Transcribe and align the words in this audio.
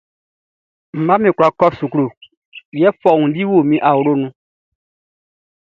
Mi 0.93 0.99
mmaʼm 1.03 1.21
be 1.25 1.29
kwla 1.37 1.49
kɔ 1.59 1.65
suklu, 1.77 2.05
yɛ 2.81 2.87
fɔundi 3.01 3.41
o 3.55 3.67
mi 3.69 3.77
awlo 3.89 4.13
lɔ. 4.21 4.27